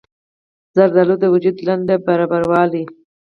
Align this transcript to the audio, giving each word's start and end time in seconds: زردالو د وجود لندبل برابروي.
زردالو 0.75 1.15
د 1.21 1.25
وجود 1.33 1.57
لندبل 1.67 2.03
برابروي. 2.31 2.83